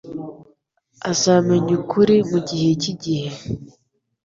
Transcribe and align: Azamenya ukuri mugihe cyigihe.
Azamenya 1.11 1.71
ukuri 1.79 2.15
mugihe 2.29 2.69
cyigihe. 2.81 3.29